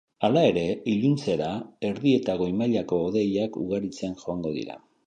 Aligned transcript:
Hala 0.27 0.41
ere, 0.51 0.63
iluntzera, 0.93 1.51
erdi 1.91 2.15
eta 2.21 2.39
goi-mailako 2.43 3.03
hodeiak 3.05 3.65
ugaritzen 3.67 4.23
joango 4.27 4.61
dira. 4.61 4.87